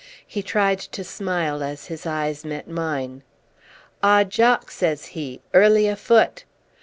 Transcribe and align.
He 0.25 0.41
tried 0.41 0.79
to 0.79 1.03
smile 1.03 1.61
as 1.61 1.91
is 1.91 2.07
eye 2.07 2.35
met 2.43 2.67
mine. 2.67 3.21
"Ah, 4.01 4.23
Jock," 4.23 4.71
says 4.71 5.05
he, 5.13 5.41
"early 5.53 5.87
afoot!" 5.87 6.43